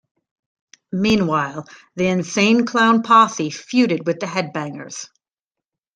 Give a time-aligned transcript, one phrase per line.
[0.93, 5.05] Meanwhile, the Insane Clown Posse feuded with The Headbangers.